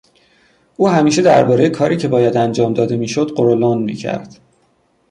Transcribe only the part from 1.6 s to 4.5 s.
کاری که باید انجام داده میشد غرولند میکرد.